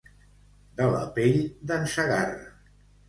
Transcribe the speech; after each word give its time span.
De 0.79 0.87
la 0.95 1.03
pell 1.19 1.37
d'en 1.73 1.85
Segarra. 1.93 2.49